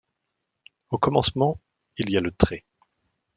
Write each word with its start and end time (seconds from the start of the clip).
Au 0.89 0.97
commencement 0.97 1.61
il 1.95 2.09
y 2.09 2.17
a 2.17 2.21
le 2.21 2.31
trait. 2.31 2.65